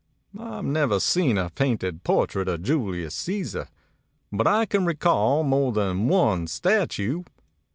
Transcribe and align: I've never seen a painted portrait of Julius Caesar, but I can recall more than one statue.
I've 0.35 0.65
never 0.65 0.99
seen 0.99 1.37
a 1.37 1.51
painted 1.51 2.03
portrait 2.03 2.47
of 2.47 2.63
Julius 2.63 3.13
Caesar, 3.13 3.67
but 4.31 4.47
I 4.47 4.65
can 4.65 4.83
recall 4.83 5.43
more 5.43 5.71
than 5.71 6.07
one 6.07 6.47
statue. 6.47 7.21